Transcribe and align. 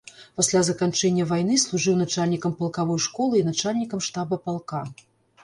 Пасля 0.39 0.61
заканчэння 0.69 1.25
вайны 1.31 1.57
служыў 1.63 1.99
начальнікам 1.99 2.57
палкавой 2.63 2.99
школы 3.09 3.35
і 3.43 3.45
начальнікам 3.51 4.03
штаба 4.09 4.43
палка. 4.49 4.83